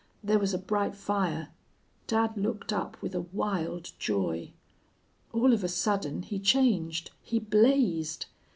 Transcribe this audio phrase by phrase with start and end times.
[0.23, 1.49] There was a bright fire.
[2.07, 4.51] Dad looked up with a wild joy.
[5.31, 7.11] All of a sudden he changed.
[7.21, 8.25] He blazed.